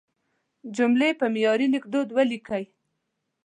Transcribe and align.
جملې 0.75 1.09
په 1.19 1.25
معیاري 1.33 1.67
لیکدود 1.73 2.07
ولیکئ. 2.17 2.63